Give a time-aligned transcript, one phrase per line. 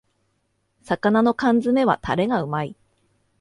[0.83, 2.75] 魚の缶詰めはタレがうまい